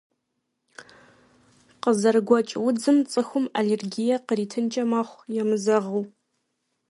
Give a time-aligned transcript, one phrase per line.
[1.83, 6.03] КъызэрыгуэкӀ удзым цӀыхум аллергие къритынкӀэ мэхъу, емызэгъыу.